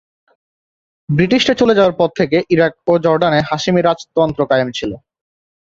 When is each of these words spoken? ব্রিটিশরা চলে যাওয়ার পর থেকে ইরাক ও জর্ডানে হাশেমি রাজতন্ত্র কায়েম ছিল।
ব্রিটিশরা 1.09 1.53
চলে 1.61 1.73
যাওয়ার 1.75 1.97
পর 1.99 2.09
থেকে 2.19 2.37
ইরাক 2.53 2.73
ও 2.87 3.03
জর্ডানে 3.05 3.39
হাশেমি 3.49 3.81
রাজতন্ত্র 3.81 4.41
কায়েম 4.51 4.69
ছিল। 4.77 4.91